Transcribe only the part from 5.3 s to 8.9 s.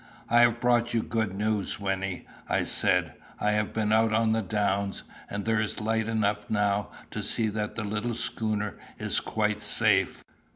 there is light enough now to see that the little schooner